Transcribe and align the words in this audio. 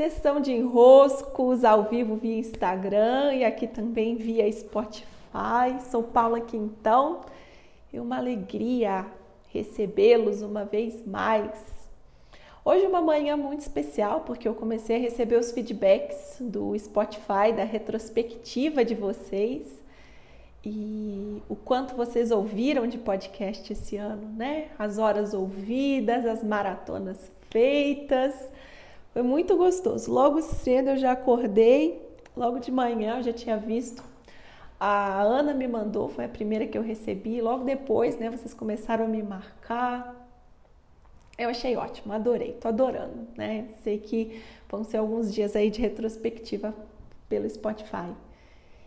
Sessão 0.00 0.40
de 0.40 0.50
enroscos 0.50 1.62
ao 1.62 1.82
vivo 1.82 2.16
via 2.16 2.38
Instagram 2.38 3.34
e 3.34 3.44
aqui 3.44 3.66
também 3.66 4.16
via 4.16 4.50
Spotify. 4.50 5.78
Sou 5.90 6.02
Paula 6.02 6.40
Quintão 6.40 7.20
e 7.92 8.00
uma 8.00 8.16
alegria 8.16 9.04
recebê-los 9.50 10.40
uma 10.40 10.64
vez 10.64 11.06
mais. 11.06 11.52
Hoje 12.64 12.86
é 12.86 12.88
uma 12.88 13.02
manhã 13.02 13.36
muito 13.36 13.60
especial 13.60 14.22
porque 14.22 14.48
eu 14.48 14.54
comecei 14.54 14.96
a 14.96 14.98
receber 14.98 15.36
os 15.36 15.52
feedbacks 15.52 16.38
do 16.40 16.74
Spotify, 16.78 17.52
da 17.54 17.64
retrospectiva 17.64 18.82
de 18.82 18.94
vocês 18.94 19.68
e 20.64 21.42
o 21.46 21.54
quanto 21.54 21.94
vocês 21.94 22.30
ouviram 22.30 22.86
de 22.86 22.96
podcast 22.96 23.70
esse 23.70 23.98
ano, 23.98 24.30
né? 24.34 24.68
As 24.78 24.96
horas 24.96 25.34
ouvidas, 25.34 26.24
as 26.24 26.42
maratonas 26.42 27.30
feitas. 27.50 28.48
Foi 29.12 29.22
muito 29.22 29.56
gostoso. 29.56 30.10
Logo 30.10 30.40
cedo 30.40 30.90
eu 30.90 30.96
já 30.96 31.12
acordei, 31.12 32.00
logo 32.36 32.58
de 32.58 32.70
manhã 32.70 33.18
eu 33.18 33.22
já 33.22 33.32
tinha 33.32 33.56
visto. 33.56 34.02
A 34.78 35.20
Ana 35.20 35.52
me 35.52 35.68
mandou, 35.68 36.08
foi 36.08 36.24
a 36.24 36.28
primeira 36.28 36.66
que 36.66 36.78
eu 36.78 36.82
recebi. 36.82 37.40
Logo 37.40 37.64
depois, 37.64 38.16
né, 38.18 38.30
vocês 38.30 38.54
começaram 38.54 39.04
a 39.04 39.08
me 39.08 39.22
marcar. 39.22 40.16
Eu 41.36 41.48
achei 41.50 41.76
ótimo, 41.76 42.12
adorei, 42.12 42.52
tô 42.52 42.68
adorando, 42.68 43.26
né? 43.36 43.68
Sei 43.82 43.98
que 43.98 44.42
vão 44.68 44.84
ser 44.84 44.98
alguns 44.98 45.32
dias 45.32 45.56
aí 45.56 45.70
de 45.70 45.80
retrospectiva 45.80 46.74
pelo 47.28 47.48
Spotify. 47.48 48.14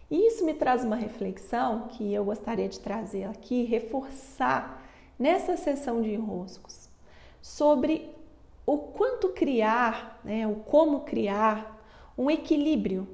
E 0.10 0.28
isso 0.28 0.46
me 0.46 0.54
traz 0.54 0.86
uma 0.86 0.96
reflexão 0.96 1.88
que 1.90 2.14
eu 2.14 2.24
gostaria 2.24 2.70
de 2.70 2.80
trazer 2.80 3.24
aqui, 3.26 3.64
reforçar 3.64 4.84
nessa 5.18 5.58
sessão 5.58 6.02
de 6.02 6.12
enroscos 6.12 6.90
sobre 7.42 8.13
o 8.66 8.78
quanto 8.78 9.30
criar, 9.30 10.20
né, 10.24 10.48
o 10.48 10.56
como 10.56 11.02
criar 11.02 11.82
um 12.18 12.30
equilíbrio 12.30 13.08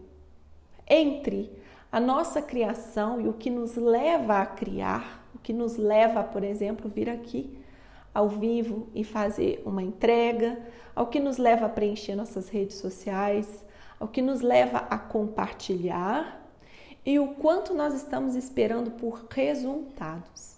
entre 0.88 1.52
a 1.92 2.00
nossa 2.00 2.42
criação 2.42 3.20
e 3.20 3.28
o 3.28 3.34
que 3.34 3.50
nos 3.50 3.76
leva 3.76 4.40
a 4.40 4.46
criar, 4.46 5.26
o 5.34 5.40
que 5.40 5.54
nos 5.54 5.78
leva, 5.78 6.24
por 6.24 6.44
exemplo, 6.44 6.90
vir 6.90 7.10
aqui 7.10 7.58
ao 8.14 8.28
vivo 8.28 8.88
e 8.94 9.04
fazer 9.04 9.62
uma 9.66 9.82
entrega, 9.82 10.60
ao 10.96 11.08
que 11.08 11.20
nos 11.20 11.38
leva 11.38 11.66
a 11.66 11.70
preencher 11.70 12.16
nossas 12.16 12.50
redes 12.50 12.78
sociais, 12.78 13.66
ao 14.00 14.08
que 14.08 14.22
nos 14.22 14.42
leva 14.42 14.80
a 14.90 14.98
compartilhar 14.98 16.40
e 17.06 17.18
o 17.20 17.30
quanto 17.36 17.74
nós 17.74 17.94
estamos 17.94 18.36
esperando 18.36 18.92
por 18.92 19.26
resultados. 19.30 20.58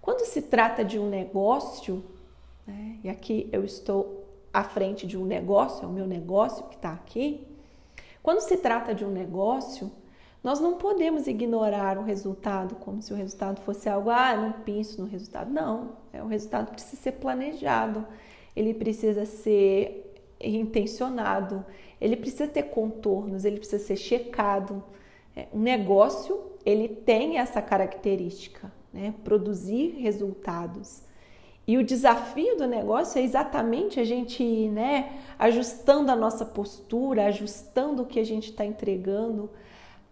Quando 0.00 0.24
se 0.24 0.42
trata 0.42 0.84
de 0.84 0.98
um 0.98 1.08
negócio, 1.08 2.04
né, 2.66 2.98
e 3.04 3.08
aqui 3.08 3.48
eu 3.52 3.64
estou 3.64 4.21
à 4.52 4.62
frente 4.64 5.06
de 5.06 5.16
um 5.16 5.24
negócio, 5.24 5.84
é 5.84 5.88
o 5.88 5.92
meu 5.92 6.06
negócio 6.06 6.64
que 6.66 6.76
está 6.76 6.92
aqui. 6.92 7.46
Quando 8.22 8.40
se 8.40 8.56
trata 8.56 8.94
de 8.94 9.04
um 9.04 9.10
negócio, 9.10 9.90
nós 10.42 10.60
não 10.60 10.74
podemos 10.74 11.26
ignorar 11.26 11.96
o 11.96 12.02
resultado 12.02 12.74
como 12.76 13.00
se 13.00 13.12
o 13.12 13.16
resultado 13.16 13.60
fosse 13.60 13.88
algo, 13.88 14.10
ah, 14.10 14.36
não 14.36 14.52
penso 14.52 15.00
no 15.00 15.06
resultado. 15.06 15.50
Não, 15.50 15.92
é, 16.12 16.22
o 16.22 16.26
resultado 16.26 16.70
precisa 16.70 17.00
ser 17.00 17.12
planejado, 17.12 18.06
ele 18.54 18.74
precisa 18.74 19.24
ser 19.24 20.12
intencionado, 20.40 21.64
ele 22.00 22.16
precisa 22.16 22.48
ter 22.48 22.64
contornos, 22.64 23.44
ele 23.44 23.58
precisa 23.58 23.82
ser 23.82 23.96
checado. 23.96 24.82
É, 25.36 25.46
um 25.52 25.60
negócio, 25.60 26.38
ele 26.66 26.88
tem 26.88 27.38
essa 27.38 27.62
característica, 27.62 28.72
né? 28.92 29.14
produzir 29.22 29.96
resultados. 30.00 31.02
E 31.66 31.78
o 31.78 31.84
desafio 31.84 32.56
do 32.56 32.66
negócio 32.66 33.20
é 33.20 33.22
exatamente 33.22 34.00
a 34.00 34.04
gente 34.04 34.42
ir 34.42 34.68
né, 34.68 35.20
ajustando 35.38 36.10
a 36.10 36.16
nossa 36.16 36.44
postura, 36.44 37.26
ajustando 37.26 38.02
o 38.02 38.06
que 38.06 38.18
a 38.18 38.24
gente 38.24 38.50
está 38.50 38.64
entregando 38.64 39.48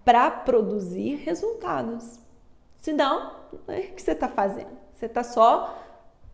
para 0.05 0.31
produzir 0.31 1.17
resultados. 1.17 2.21
Senão, 2.77 3.34
né, 3.67 3.89
o 3.91 3.95
que 3.95 4.03
você 4.03 4.12
está 4.12 4.28
fazendo? 4.28 4.78
Você 4.94 5.06
está 5.06 5.25
só, 5.25 5.77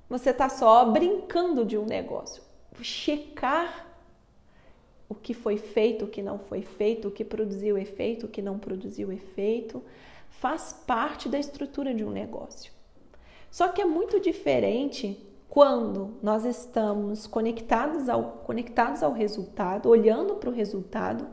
você 0.09 0.31
está 0.31 0.49
só 0.49 0.85
brincando 0.85 1.65
de 1.65 1.79
um 1.79 1.87
negócio. 1.87 2.43
Checar 2.83 3.87
o 5.09 5.15
que 5.15 5.33
foi 5.33 5.57
feito, 5.57 6.05
o 6.05 6.09
que 6.09 6.21
não 6.21 6.39
foi 6.39 6.63
feito, 6.63 7.09
o 7.09 7.11
que 7.11 7.25
produziu 7.25 7.79
efeito, 7.79 8.27
o 8.27 8.29
que 8.29 8.43
não 8.43 8.59
produziu 8.59 9.11
efeito, 9.11 9.83
faz 10.29 10.73
parte 10.87 11.29
da 11.29 11.39
estrutura 11.39 11.95
de 11.95 12.05
um 12.05 12.11
negócio. 12.11 12.76
Só 13.57 13.69
que 13.69 13.81
é 13.81 13.87
muito 13.87 14.21
diferente 14.21 15.19
quando 15.49 16.19
nós 16.23 16.45
estamos 16.45 17.27
conectados 17.27 18.07
ao, 18.07 18.43
conectados 18.45 19.03
ao 19.03 19.13
resultado, 19.13 19.89
olhando 19.89 20.35
para 20.35 20.51
o 20.51 20.53
resultado 20.53 21.27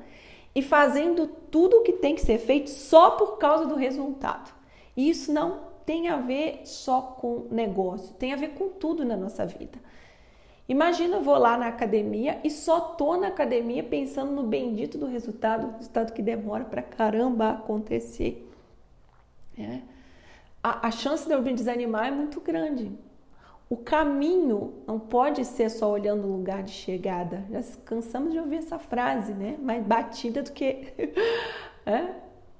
e 0.55 0.61
fazendo 0.61 1.27
tudo 1.27 1.79
o 1.79 1.83
que 1.83 1.91
tem 1.91 2.15
que 2.15 2.21
ser 2.21 2.37
feito 2.37 2.69
só 2.69 3.11
por 3.11 3.37
causa 3.37 3.65
do 3.65 3.75
resultado. 3.75 4.53
E 4.95 5.09
isso 5.09 5.33
não 5.33 5.63
tem 5.85 6.07
a 6.07 6.15
ver 6.15 6.61
só 6.63 7.01
com 7.01 7.45
negócio, 7.51 8.15
tem 8.15 8.31
a 8.31 8.37
ver 8.37 8.51
com 8.51 8.69
tudo 8.69 9.03
na 9.03 9.17
nossa 9.17 9.45
vida. 9.45 9.77
Imagina 10.69 11.17
eu 11.17 11.21
vou 11.21 11.37
lá 11.37 11.57
na 11.57 11.67
academia 11.67 12.39
e 12.41 12.49
só 12.49 12.79
tô 12.79 13.17
na 13.17 13.27
academia 13.27 13.83
pensando 13.83 14.31
no 14.31 14.43
bendito 14.43 14.97
do 14.97 15.07
resultado, 15.07 15.75
resultado 15.75 16.13
que 16.13 16.21
demora 16.21 16.63
para 16.63 16.81
caramba 16.81 17.49
acontecer. 17.49 18.49
É 19.59 19.92
a, 20.63 20.87
a 20.87 20.91
chance 20.91 21.27
de 21.27 21.33
eu 21.33 21.41
me 21.41 21.53
desanimar 21.53 22.07
é 22.07 22.11
muito 22.11 22.39
grande. 22.39 22.91
O 23.69 23.75
caminho 23.75 24.73
não 24.87 24.99
pode 24.99 25.43
ser 25.43 25.69
só 25.69 25.91
olhando 25.91 26.25
o 26.25 26.31
lugar 26.37 26.63
de 26.63 26.71
chegada. 26.71 27.43
Já 27.49 27.61
cansamos 27.83 28.31
de 28.31 28.39
ouvir 28.39 28.57
essa 28.57 28.79
frase, 28.79 29.33
né? 29.33 29.57
Mais 29.59 29.83
batida 29.83 30.41
do 30.41 30.51
que. 30.51 30.93
é? 31.85 32.13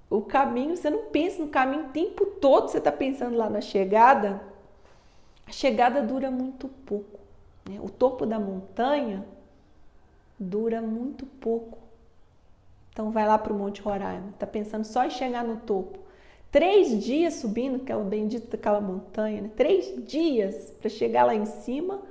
O 0.09 0.21
caminho, 0.21 0.75
você 0.75 0.89
não 0.89 1.05
pensa 1.05 1.41
no 1.41 1.49
caminho 1.49 1.85
o 1.85 1.89
tempo 1.89 2.25
todo, 2.25 2.67
você 2.69 2.77
está 2.77 2.91
pensando 2.91 3.37
lá 3.37 3.49
na 3.49 3.61
chegada. 3.61 4.41
A 5.45 5.51
chegada 5.51 6.01
dura 6.01 6.29
muito 6.29 6.67
pouco. 6.67 7.19
Né? 7.69 7.79
O 7.81 7.89
topo 7.89 8.25
da 8.25 8.39
montanha 8.39 9.25
dura 10.39 10.81
muito 10.81 11.25
pouco. 11.25 11.77
Então 12.91 13.11
vai 13.11 13.25
lá 13.25 13.37
para 13.37 13.53
o 13.53 13.55
Monte 13.55 13.81
Roraima, 13.81 14.29
está 14.29 14.45
pensando 14.45 14.83
só 14.83 15.05
em 15.05 15.09
chegar 15.09 15.43
no 15.43 15.57
topo. 15.57 16.02
Três 16.53 17.03
dias 17.03 17.33
subindo 17.33 17.77
aquela 17.77 18.03
bendita 18.03 18.55
aquela 18.55 18.79
montanha, 18.79 19.41
né? 19.41 19.51
três 19.55 19.91
dias 20.05 20.71
para 20.79 20.87
chegar 20.87 21.25
lá 21.25 21.33
em 21.33 21.47
cima. 21.47 22.03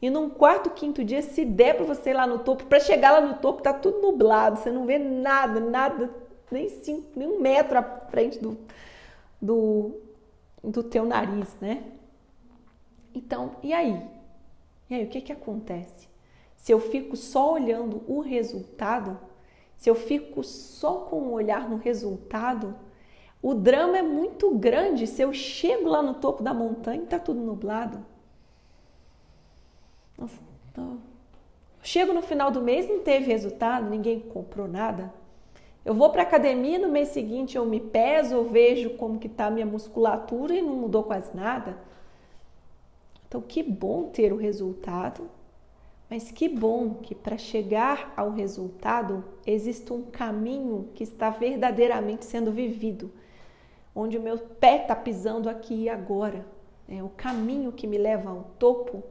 E 0.00 0.08
num 0.08 0.30
quarto, 0.30 0.70
quinto 0.70 1.02
dia, 1.02 1.20
se 1.20 1.44
der 1.44 1.74
para 1.74 1.84
você 1.84 2.10
ir 2.10 2.14
lá 2.14 2.24
no 2.24 2.38
topo, 2.38 2.64
para 2.66 2.78
chegar 2.78 3.10
lá 3.10 3.20
no 3.20 3.38
topo, 3.38 3.60
tá 3.60 3.72
tudo 3.72 4.00
nublado, 4.00 4.60
você 4.60 4.70
não 4.70 4.86
vê 4.86 5.00
nada, 5.00 5.58
nada, 5.58 6.14
nem, 6.48 6.68
cinco, 6.68 7.08
nem 7.16 7.26
um 7.26 7.40
metro 7.40 7.76
à 7.76 7.82
frente 7.82 8.38
do, 8.38 8.56
do, 9.42 9.96
do 10.62 10.84
teu 10.84 11.04
nariz, 11.04 11.56
né? 11.60 11.82
Então, 13.12 13.56
e 13.64 13.72
aí? 13.74 14.00
E 14.88 14.94
aí, 14.94 15.04
o 15.06 15.08
que 15.08 15.20
que 15.20 15.32
acontece? 15.32 16.06
Se 16.56 16.70
eu 16.70 16.78
fico 16.78 17.16
só 17.16 17.54
olhando 17.54 18.04
o 18.06 18.20
resultado, 18.20 19.18
se 19.76 19.90
eu 19.90 19.96
fico 19.96 20.44
só 20.44 21.00
com 21.00 21.16
o 21.16 21.32
olhar 21.32 21.68
no 21.68 21.78
resultado, 21.78 22.76
o 23.40 23.54
drama 23.54 23.98
é 23.98 24.02
muito 24.02 24.50
grande 24.56 25.06
se 25.06 25.22
eu 25.22 25.32
chego 25.32 25.88
lá 25.88 26.02
no 26.02 26.14
topo 26.14 26.42
da 26.42 26.52
montanha 26.52 27.04
está 27.04 27.18
tudo 27.18 27.40
nublado. 27.40 28.04
Chego 31.82 32.12
no 32.12 32.20
final 32.20 32.50
do 32.50 32.60
mês, 32.60 32.88
não 32.88 33.00
teve 33.00 33.26
resultado, 33.26 33.88
ninguém 33.88 34.20
comprou 34.20 34.66
nada. 34.66 35.12
Eu 35.84 35.94
vou 35.94 36.10
para 36.10 36.22
academia, 36.22 36.78
no 36.78 36.88
mês 36.88 37.08
seguinte 37.10 37.56
eu 37.56 37.64
me 37.64 37.80
peso, 37.80 38.34
eu 38.34 38.44
vejo 38.48 38.90
como 38.90 39.18
que 39.18 39.28
está 39.28 39.46
a 39.46 39.50
minha 39.50 39.64
musculatura 39.64 40.54
e 40.54 40.60
não 40.60 40.74
mudou 40.74 41.04
quase 41.04 41.34
nada. 41.34 41.78
Então, 43.26 43.40
que 43.40 43.62
bom 43.62 44.04
ter 44.04 44.32
o 44.32 44.36
resultado, 44.36 45.30
mas 46.10 46.30
que 46.30 46.48
bom 46.48 46.94
que 46.94 47.14
para 47.14 47.38
chegar 47.38 48.12
ao 48.16 48.30
resultado 48.30 49.24
existe 49.46 49.92
um 49.92 50.02
caminho 50.02 50.88
que 50.94 51.04
está 51.04 51.30
verdadeiramente 51.30 52.24
sendo 52.24 52.50
vivido 52.50 53.10
onde 53.98 54.16
o 54.16 54.22
meu 54.22 54.38
pé 54.38 54.82
está 54.82 54.94
pisando 54.94 55.48
aqui 55.48 55.84
e 55.84 55.88
agora. 55.88 56.46
É, 56.88 57.02
o 57.02 57.08
caminho 57.10 57.72
que 57.72 57.86
me 57.86 57.98
leva 57.98 58.30
ao 58.30 58.44
topo 58.58 59.02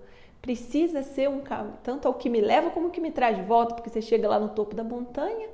precisa 0.42 1.04
ser 1.04 1.30
um 1.30 1.42
caminho, 1.42 1.78
tanto 1.84 2.08
ao 2.08 2.14
que 2.14 2.30
me 2.30 2.40
leva 2.40 2.70
como 2.70 2.90
que 2.90 3.02
me 3.02 3.12
traz 3.12 3.36
de 3.36 3.44
volta, 3.44 3.76
porque 3.76 3.90
você 3.90 4.02
chega 4.02 4.28
lá 4.28 4.40
no 4.40 4.50
topo 4.50 4.74
da 4.74 4.84
montanha, 4.84 5.50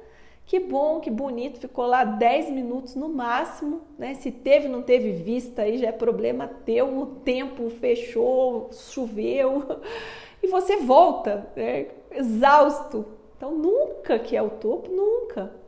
que 0.46 0.60
bom, 0.60 1.00
que 1.00 1.10
bonito, 1.10 1.60
ficou 1.60 1.86
lá 1.86 2.04
10 2.04 2.52
minutos 2.52 2.96
no 2.96 3.10
máximo, 3.10 3.82
né? 3.98 4.14
Se 4.14 4.30
teve, 4.30 4.68
não 4.68 4.82
teve 4.82 5.12
vista, 5.12 5.64
aí 5.64 5.78
já 5.78 5.88
é 5.88 5.92
problema 5.92 6.48
teu, 6.48 6.98
o 6.98 7.06
tempo 7.06 7.70
fechou, 7.70 8.70
choveu, 8.72 9.64
e 10.44 10.48
você 10.48 10.78
volta, 10.78 11.50
né? 11.56 11.88
exausto. 12.12 13.06
Então, 13.36 13.52
nunca 13.52 14.20
que 14.20 14.38
é 14.38 14.42
o 14.42 14.50
topo, 14.50 14.92
nunca. 14.92 15.63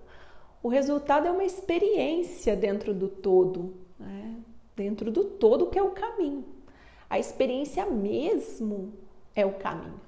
O 0.66 0.68
resultado 0.68 1.28
é 1.28 1.32
uma 1.32 1.44
experiência 1.44 2.56
dentro 2.56 2.92
do 2.92 3.08
todo, 3.08 3.76
né? 4.00 4.36
dentro 4.76 5.12
do 5.12 5.24
todo 5.24 5.68
que 5.68 5.78
é 5.78 5.84
o 5.84 5.92
caminho. 5.92 6.44
A 7.08 7.20
experiência 7.20 7.86
mesmo 7.86 8.92
é 9.36 9.46
o 9.46 9.54
caminho. 9.54 10.02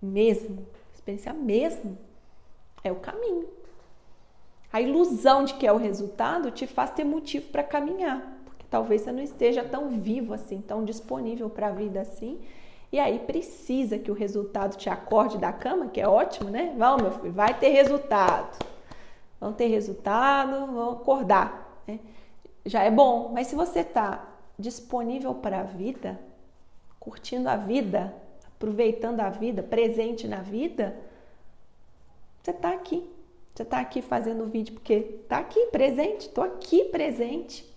Mesmo. 0.00 0.66
diferenciar 0.96 1.34
mesmo 1.34 1.98
é 2.82 2.90
o 2.90 2.96
caminho. 2.96 3.46
A 4.72 4.80
ilusão 4.80 5.44
de 5.44 5.52
que 5.52 5.66
é 5.66 5.72
o 5.72 5.76
resultado 5.76 6.50
te 6.50 6.66
faz 6.66 6.90
ter 6.90 7.04
motivo 7.04 7.48
para 7.48 7.62
caminhar, 7.62 8.40
porque 8.46 8.64
talvez 8.70 9.02
você 9.02 9.12
não 9.12 9.22
esteja 9.22 9.62
tão 9.62 9.90
vivo 10.00 10.32
assim, 10.32 10.62
tão 10.62 10.82
disponível 10.82 11.50
para 11.50 11.66
a 11.66 11.72
vida 11.72 12.00
assim. 12.00 12.40
E 12.90 12.98
aí 12.98 13.18
precisa 13.18 13.98
que 13.98 14.10
o 14.10 14.14
resultado 14.14 14.78
te 14.78 14.88
acorde 14.88 15.36
da 15.36 15.52
cama, 15.52 15.88
que 15.88 16.00
é 16.00 16.08
ótimo, 16.08 16.48
né? 16.48 16.74
Vamos, 16.78 17.02
meu 17.02 17.12
filho, 17.12 17.34
vai 17.34 17.52
ter 17.52 17.68
resultado. 17.68 18.77
Vão 19.40 19.52
ter 19.52 19.66
resultado, 19.66 20.66
vão 20.72 20.92
acordar. 20.92 21.82
Né? 21.86 22.00
Já 22.64 22.82
é 22.82 22.90
bom, 22.90 23.30
mas 23.32 23.46
se 23.46 23.54
você 23.54 23.80
está 23.80 24.28
disponível 24.58 25.34
para 25.34 25.60
a 25.60 25.64
vida, 25.64 26.18
curtindo 26.98 27.48
a 27.48 27.56
vida, 27.56 28.14
aproveitando 28.46 29.20
a 29.20 29.30
vida, 29.30 29.62
presente 29.62 30.26
na 30.26 30.42
vida, 30.42 30.96
você 32.42 32.50
está 32.50 32.72
aqui. 32.72 33.08
Você 33.54 33.62
está 33.62 33.80
aqui 33.80 34.00
fazendo 34.00 34.44
o 34.44 34.46
vídeo 34.46 34.74
porque 34.74 34.94
está 35.22 35.38
aqui 35.38 35.66
presente, 35.66 36.28
estou 36.28 36.44
aqui 36.44 36.84
presente. 36.84 37.68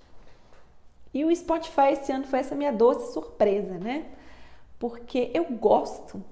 E 1.14 1.26
o 1.26 1.36
Spotify 1.36 1.92
esse 1.92 2.12
ano 2.12 2.26
foi 2.26 2.40
essa 2.40 2.56
minha 2.56 2.72
doce 2.72 3.14
surpresa, 3.14 3.78
né? 3.78 4.06
Porque 4.80 5.30
eu 5.34 5.44
gosto, 5.46 6.24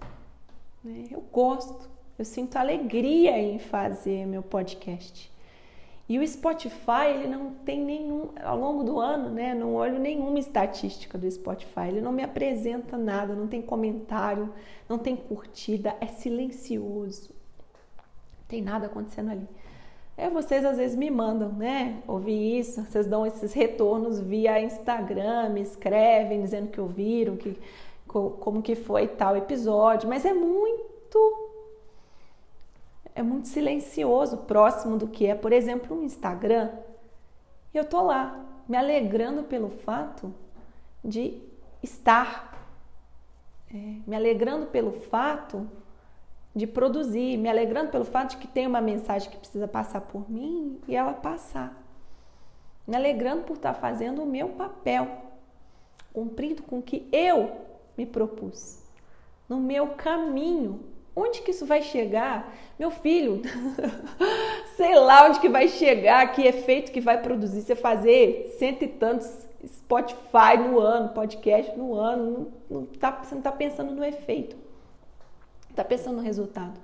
né? 0.83 1.07
eu 1.11 1.21
gosto, 1.31 1.89
eu 2.19 2.25
sinto 2.25 2.57
alegria 2.57 3.37
em 3.37 3.57
fazer 3.59 4.25
meu 4.25 4.43
podcast. 4.43 5.31
E 6.07 6.17
o 6.17 6.27
Spotify, 6.27 7.07
ele 7.13 7.27
não 7.27 7.51
tem 7.51 7.83
nenhum, 7.83 8.29
ao 8.43 8.57
longo 8.57 8.83
do 8.83 8.99
ano, 8.99 9.29
né? 9.29 9.53
Não 9.53 9.75
olho 9.75 9.99
nenhuma 9.99 10.39
estatística 10.39 11.17
do 11.17 11.29
Spotify. 11.29 11.87
Ele 11.87 12.01
não 12.01 12.11
me 12.11 12.23
apresenta 12.23 12.97
nada, 12.97 13.35
não 13.35 13.47
tem 13.47 13.61
comentário, 13.61 14.51
não 14.87 14.97
tem 14.97 15.15
curtida, 15.15 15.95
é 16.01 16.07
silencioso 16.07 17.39
tem 18.49 18.61
nada 18.61 18.87
acontecendo 18.87 19.29
ali. 19.29 19.47
É, 20.17 20.29
vocês 20.29 20.65
às 20.65 20.75
vezes 20.75 20.97
me 20.97 21.09
mandam, 21.09 21.49
né? 21.53 22.01
Ouvir 22.05 22.59
isso, 22.59 22.83
vocês 22.83 23.07
dão 23.07 23.25
esses 23.25 23.53
retornos 23.53 24.19
via 24.19 24.59
Instagram, 24.59 25.49
me 25.49 25.61
escrevem 25.61 26.41
dizendo 26.41 26.67
que 26.67 26.81
ouviram, 26.81 27.37
que, 27.37 27.55
como 28.05 28.61
que 28.61 28.75
foi 28.75 29.07
tal 29.07 29.37
episódio, 29.37 30.09
mas 30.09 30.25
é 30.25 30.33
muito 30.33 31.48
é 33.19 33.23
muito 33.23 33.49
silencioso, 33.49 34.37
próximo 34.37 34.95
do 34.95 35.05
que 35.05 35.27
é, 35.27 35.35
por 35.35 35.51
exemplo, 35.51 35.97
um 35.97 36.03
Instagram. 36.03 36.71
E 37.73 37.77
eu 37.77 37.83
tô 37.83 38.01
lá, 38.01 38.45
me 38.67 38.77
alegrando 38.77 39.43
pelo 39.43 39.69
fato 39.69 40.33
de 41.03 41.41
estar, 41.83 42.57
é, 43.69 43.75
me 44.07 44.15
alegrando 44.15 44.67
pelo 44.67 44.93
fato 44.93 45.69
de 46.55 46.65
produzir, 46.65 47.37
me 47.37 47.49
alegrando 47.49 47.91
pelo 47.91 48.05
fato 48.05 48.31
de 48.31 48.37
que 48.37 48.47
tem 48.47 48.65
uma 48.65 48.79
mensagem 48.79 49.29
que 49.29 49.37
precisa 49.37 49.67
passar 49.67 49.99
por 49.99 50.31
mim 50.31 50.79
e 50.87 50.95
ela 50.95 51.13
passar. 51.13 51.77
Me 52.87 52.95
alegrando 52.95 53.43
por 53.43 53.57
estar 53.57 53.73
fazendo 53.73 54.23
o 54.23 54.25
meu 54.25 54.49
papel, 54.49 55.07
cumprindo 56.13 56.63
com 56.63 56.79
o 56.79 56.81
que 56.81 57.05
eu 57.11 57.65
me 57.97 58.05
propus, 58.05 58.81
no 59.49 59.59
meu 59.59 59.89
caminho. 59.89 60.79
Onde 61.19 61.41
que 61.41 61.51
isso 61.51 61.65
vai 61.65 61.81
chegar? 61.81 62.55
Meu 62.77 62.91
filho, 62.91 63.41
sei 64.77 64.95
lá 64.95 65.27
onde 65.27 65.39
que 65.39 65.49
vai 65.49 65.67
chegar, 65.67 66.31
que 66.31 66.41
efeito 66.43 66.91
que 66.91 67.01
vai 67.01 67.21
produzir 67.21 67.61
você 67.61 67.75
fazer 67.75 68.55
cento 68.57 68.83
e 68.83 68.87
tantos 68.87 69.47
Spotify 69.65 70.57
no 70.57 70.79
ano, 70.79 71.09
podcast 71.09 71.77
no 71.77 71.93
ano, 71.93 72.51
não, 72.69 72.79
não 72.79 72.85
tá, 72.85 73.11
você 73.11 73.35
não 73.35 73.39
está 73.39 73.51
pensando 73.51 73.93
no 73.93 74.05
efeito 74.05 74.69
está 75.81 75.83
pensando 75.83 76.17
no 76.17 76.21
resultado. 76.21 76.79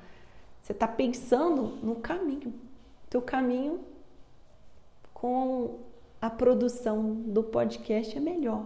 Você 0.62 0.72
está 0.72 0.88
pensando 0.88 1.78
no 1.84 1.96
caminho. 1.96 2.54
Teu 3.10 3.22
caminho 3.22 3.82
com 5.14 5.80
a 6.22 6.30
produção 6.30 7.14
do 7.14 7.44
podcast 7.44 8.18
é 8.18 8.20
melhor. 8.20 8.66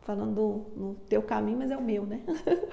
Falando 0.00 0.66
no 0.76 0.94
teu 1.08 1.22
caminho, 1.22 1.58
mas 1.58 1.70
é 1.70 1.76
o 1.76 1.82
meu, 1.82 2.04
né? 2.04 2.20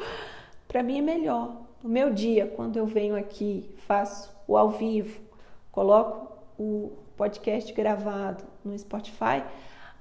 Para 0.68 0.82
mim 0.82 0.98
é 0.98 1.02
melhor. 1.02 1.62
No 1.82 1.90
meu 1.90 2.14
dia, 2.14 2.46
quando 2.46 2.78
eu 2.78 2.86
venho 2.86 3.16
aqui, 3.16 3.70
faço 3.88 4.36
o 4.48 4.58
ao 4.58 4.70
vivo, 4.70 5.20
coloco 5.72 6.38
o 6.58 6.92
podcast 7.16 7.72
gravado 7.72 8.44
no 8.66 8.78
Spotify, 8.78 9.44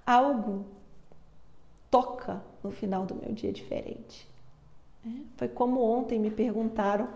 algo 0.04 0.64
toca 1.90 2.42
no 2.62 2.70
final 2.70 3.06
do 3.06 3.14
meu 3.14 3.32
dia 3.32 3.52
diferente. 3.52 4.28
É, 5.06 5.10
foi 5.36 5.48
como 5.48 5.80
ontem 5.80 6.18
me 6.18 6.30
perguntaram 6.30 7.08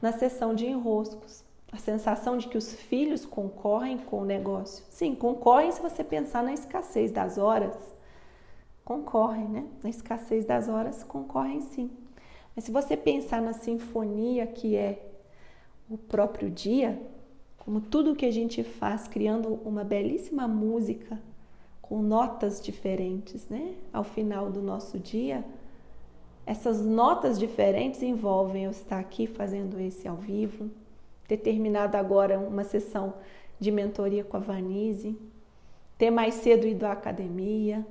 na 0.00 0.12
sessão 0.12 0.54
de 0.54 0.66
enroscos. 0.66 1.44
A 1.72 1.78
sensação 1.78 2.38
de 2.38 2.48
que 2.48 2.56
os 2.56 2.72
filhos 2.72 3.26
concorrem 3.26 3.98
com 3.98 4.20
o 4.20 4.24
negócio. 4.24 4.84
Sim, 4.88 5.14
concorrem 5.14 5.72
se 5.72 5.82
você 5.82 6.02
pensar 6.02 6.42
na 6.42 6.54
escassez 6.54 7.10
das 7.10 7.36
horas. 7.36 7.76
Concorrem, 8.84 9.48
né? 9.48 9.66
Na 9.82 9.90
escassez 9.90 10.44
das 10.46 10.68
horas, 10.68 11.02
concorrem 11.02 11.60
sim. 11.60 11.90
Mas 12.56 12.64
se 12.64 12.72
você 12.72 12.96
pensar 12.96 13.42
na 13.42 13.52
sinfonia 13.52 14.46
que 14.46 14.74
é 14.74 15.06
o 15.90 15.98
próprio 15.98 16.50
dia, 16.50 16.98
como 17.58 17.82
tudo 17.82 18.16
que 18.16 18.24
a 18.24 18.30
gente 18.30 18.64
faz 18.64 19.06
criando 19.06 19.60
uma 19.62 19.84
belíssima 19.84 20.48
música 20.48 21.20
com 21.82 22.00
notas 22.00 22.60
diferentes, 22.60 23.46
né? 23.48 23.74
Ao 23.92 24.02
final 24.02 24.50
do 24.50 24.62
nosso 24.62 24.98
dia, 24.98 25.44
essas 26.46 26.80
notas 26.84 27.38
diferentes 27.38 28.02
envolvem 28.02 28.64
eu 28.64 28.70
estar 28.70 28.98
aqui 28.98 29.26
fazendo 29.26 29.78
esse 29.78 30.08
ao 30.08 30.16
vivo, 30.16 30.70
ter 31.28 31.36
terminado 31.36 31.96
agora 31.96 32.38
uma 32.38 32.64
sessão 32.64 33.14
de 33.58 33.70
mentoria 33.70 34.24
com 34.24 34.36
a 34.36 34.40
Vanise, 34.40 35.18
ter 35.98 36.10
mais 36.10 36.34
cedo 36.34 36.66
ido 36.66 36.86
à 36.86 36.92
academia, 36.92 37.86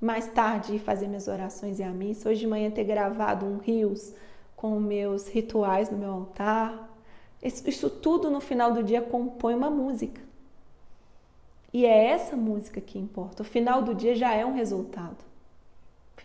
mais 0.00 0.26
tarde 0.28 0.76
ir 0.76 0.78
fazer 0.78 1.06
minhas 1.06 1.28
orações 1.28 1.78
e 1.78 1.82
a 1.82 1.90
missa, 1.90 2.28
hoje 2.28 2.40
de 2.40 2.46
manhã 2.46 2.70
ter 2.70 2.84
gravado 2.84 3.46
um 3.46 3.58
rios 3.58 4.12
com 4.54 4.78
meus 4.78 5.28
rituais 5.28 5.90
no 5.90 5.98
meu 5.98 6.12
altar. 6.12 6.90
Isso, 7.42 7.88
tudo 7.88 8.30
no 8.30 8.40
final 8.40 8.72
do 8.72 8.82
dia 8.82 9.00
compõe 9.00 9.54
uma 9.54 9.70
música. 9.70 10.20
E 11.72 11.84
é 11.84 12.06
essa 12.06 12.36
música 12.36 12.80
que 12.80 12.98
importa. 12.98 13.42
O 13.42 13.46
final 13.46 13.82
do 13.82 13.94
dia 13.94 14.14
já 14.14 14.32
é 14.32 14.44
um 14.44 14.54
resultado 14.54 15.26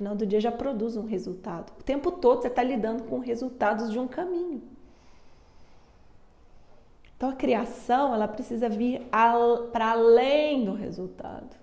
final 0.01 0.15
do 0.15 0.25
dia 0.25 0.41
já 0.41 0.51
produz 0.51 0.97
um 0.97 1.05
resultado. 1.05 1.71
O 1.79 1.83
tempo 1.83 2.11
todo 2.11 2.41
você 2.41 2.47
está 2.47 2.63
lidando 2.63 3.03
com 3.03 3.19
resultados 3.19 3.91
de 3.91 3.99
um 3.99 4.07
caminho. 4.07 4.63
Então 7.15 7.29
a 7.29 7.35
criação 7.35 8.11
ela 8.11 8.27
precisa 8.27 8.67
vir 8.67 9.07
para 9.71 9.91
além 9.91 10.65
do 10.65 10.73
resultado. 10.73 11.60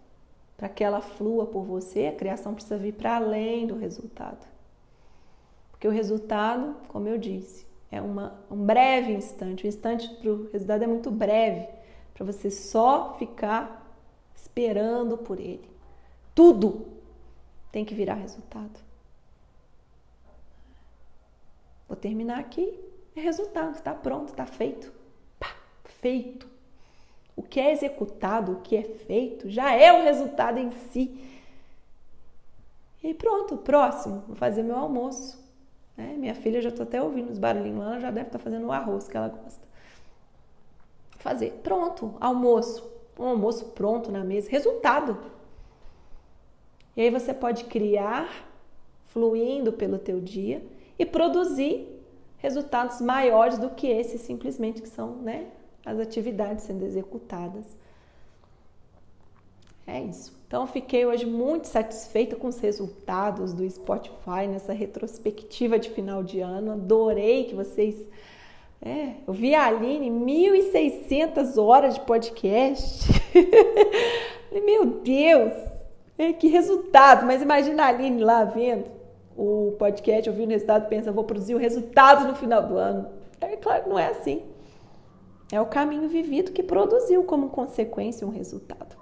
Para 0.59 0.69
que 0.69 0.83
ela 0.83 1.01
flua 1.01 1.47
por 1.47 1.63
você, 1.63 2.09
a 2.09 2.13
criação 2.13 2.53
precisa 2.53 2.77
vir 2.77 2.93
para 2.93 3.15
além 3.15 3.65
do 3.65 3.77
resultado. 3.77 4.45
Porque 5.71 5.87
o 5.87 5.91
resultado, 5.93 6.75
como 6.89 7.07
eu 7.07 7.17
disse, 7.17 7.65
é 7.93 8.03
uma, 8.03 8.37
um 8.51 8.57
breve 8.57 9.13
instante. 9.13 9.65
O 9.65 9.69
instante 9.69 10.13
para 10.17 10.33
o 10.33 10.51
resultado 10.51 10.83
é 10.83 10.87
muito 10.89 11.13
breve, 11.13 11.69
para 12.13 12.27
você 12.27 12.51
só 12.51 13.15
ficar 13.21 13.89
esperando 14.35 15.17
por 15.17 15.39
ele. 15.39 15.71
Tudo 16.35 16.89
tem 17.71 17.85
que 17.85 17.95
virar 17.95 18.15
resultado. 18.15 18.81
Vou 21.87 21.97
terminar 21.97 22.41
aqui. 22.41 22.77
É 23.15 23.21
resultado, 23.21 23.77
está 23.77 23.95
pronto, 23.95 24.31
está 24.31 24.45
feito. 24.45 24.93
Pá, 25.39 25.55
feito. 25.85 26.58
O 27.49 27.51
que 27.51 27.59
é 27.59 27.73
executado, 27.73 28.53
o 28.53 28.61
que 28.61 28.77
é 28.77 28.83
feito, 28.83 29.49
já 29.49 29.73
é 29.73 29.91
o 29.91 30.03
resultado 30.03 30.59
em 30.59 30.71
si. 30.71 31.19
E 33.03 33.15
pronto, 33.15 33.57
próximo, 33.57 34.23
vou 34.27 34.37
fazer 34.37 34.63
meu 34.63 34.77
almoço. 34.77 35.43
É, 35.97 36.09
minha 36.09 36.35
filha 36.35 36.61
já 36.61 36.69
estou 36.69 36.83
até 36.83 37.03
ouvindo 37.03 37.31
os 37.31 37.39
barulhinhos 37.39 37.79
lá, 37.79 37.87
ela 37.87 38.01
já 38.01 38.11
deve 38.11 38.27
estar 38.27 38.39
tá 38.39 38.45
fazendo 38.45 38.67
o 38.67 38.71
arroz 38.71 39.09
que 39.09 39.17
ela 39.17 39.29
gosta. 39.29 39.67
Fazer, 41.17 41.53
pronto, 41.63 42.15
almoço. 42.21 42.87
Um 43.19 43.29
almoço 43.29 43.65
pronto 43.71 44.13
na 44.13 44.23
mesa, 44.23 44.51
resultado. 44.51 45.19
E 46.95 47.01
aí 47.01 47.09
você 47.11 47.33
pode 47.33 47.65
criar 47.65 48.47
fluindo 49.07 49.73
pelo 49.73 49.99
teu 49.99 50.21
dia 50.21 50.63
e 50.99 51.07
produzir 51.07 51.99
resultados 52.37 53.01
maiores 53.01 53.57
do 53.57 53.71
que 53.71 53.87
esses 53.87 54.21
simplesmente 54.21 54.83
que 54.83 54.89
são, 54.89 55.17
né, 55.17 55.51
as 55.85 55.99
atividades 55.99 56.65
sendo 56.65 56.85
executadas. 56.85 57.65
É 59.87 60.01
isso. 60.03 60.37
Então, 60.47 60.67
fiquei 60.67 61.07
hoje 61.07 61.25
muito 61.25 61.67
satisfeita 61.67 62.37
com 62.37 62.49
os 62.49 62.59
resultados 62.59 63.53
do 63.53 63.69
Spotify 63.69 64.47
nessa 64.47 64.73
retrospectiva 64.73 65.79
de 65.79 65.91
final 65.91 66.23
de 66.23 66.41
ano. 66.41 66.73
Adorei 66.73 67.45
que 67.45 67.55
vocês. 67.55 67.97
É, 68.81 69.15
eu 69.27 69.33
vi 69.33 69.55
a 69.55 69.67
Aline 69.67 70.11
1.600 70.11 71.57
horas 71.63 71.95
de 71.95 72.01
podcast. 72.01 73.09
Meu 74.53 74.87
Deus, 74.87 75.53
é, 76.17 76.33
que 76.33 76.49
resultado! 76.49 77.27
Mas 77.27 77.43
imagina 77.43 77.85
a 77.85 77.89
Aline 77.89 78.23
lá 78.23 78.45
vendo 78.45 78.85
o 79.37 79.75
podcast, 79.79 80.29
ouvindo 80.29 80.49
o 80.49 80.53
resultado, 80.53 80.89
pensa, 80.89 81.13
vou 81.13 81.25
produzir 81.25 81.55
o 81.55 81.59
resultado 81.59 82.27
no 82.27 82.35
final 82.35 82.63
do 82.67 82.77
ano. 82.77 83.09
É 83.41 83.57
claro, 83.57 83.89
não 83.89 83.99
é 83.99 84.09
assim. 84.09 84.43
É 85.51 85.61
o 85.61 85.67
caminho 85.67 86.09
vivido 86.09 86.53
que 86.53 86.63
produziu 86.63 87.25
como 87.25 87.49
consequência 87.49 88.27
um 88.27 88.31
resultado. 88.31 88.97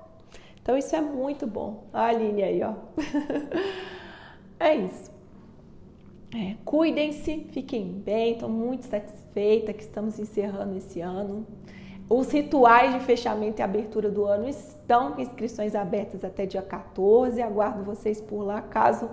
Então 0.62 0.76
isso 0.76 0.94
é 0.94 1.00
muito 1.00 1.46
bom. 1.46 1.84
A 1.92 2.06
Aline 2.06 2.42
aí, 2.42 2.60
ó. 2.62 2.74
é 4.58 4.74
isso. 4.76 5.10
É, 6.34 6.56
Cuidem-se, 6.64 7.46
fiquem 7.50 7.86
bem, 7.86 8.32
estou 8.32 8.48
muito 8.48 8.84
satisfeita 8.84 9.72
que 9.72 9.82
estamos 9.82 10.18
encerrando 10.18 10.76
esse 10.76 11.00
ano. 11.00 11.46
Os 12.08 12.30
rituais 12.30 12.94
de 12.94 13.00
fechamento 13.00 13.60
e 13.60 13.62
abertura 13.62 14.08
do 14.08 14.24
ano 14.24 14.48
estão 14.48 15.12
com 15.12 15.20
inscrições 15.20 15.74
abertas 15.74 16.24
até 16.24 16.46
dia 16.46 16.62
14. 16.62 17.42
Aguardo 17.42 17.82
vocês 17.82 18.20
por 18.20 18.42
lá, 18.42 18.60
caso 18.60 19.10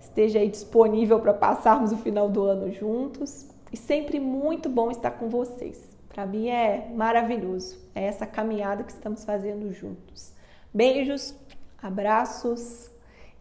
esteja 0.00 0.38
aí 0.38 0.48
disponível 0.48 1.20
para 1.20 1.34
passarmos 1.34 1.92
o 1.92 1.96
final 1.96 2.30
do 2.30 2.42
ano 2.42 2.72
juntos. 2.72 3.48
E 3.70 3.76
sempre 3.76 4.18
muito 4.18 4.68
bom 4.68 4.90
estar 4.90 5.12
com 5.12 5.28
vocês. 5.28 5.91
Para 6.12 6.26
mim 6.26 6.48
é 6.48 6.88
maravilhoso. 6.94 7.78
É 7.94 8.04
essa 8.04 8.26
caminhada 8.26 8.84
que 8.84 8.92
estamos 8.92 9.24
fazendo 9.24 9.72
juntos. 9.72 10.32
Beijos, 10.72 11.34
abraços 11.82 12.90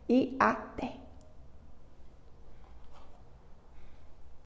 e 0.08 0.36
até! 0.40 1.01